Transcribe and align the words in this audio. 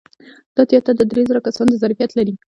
دا 0.55 0.63
تیاتر 0.69 0.93
د 0.97 1.03
درې 1.11 1.21
زره 1.29 1.39
کسانو 1.47 1.69
د 1.71 1.77
ظرفیت 1.83 2.11
لري. 2.17 2.33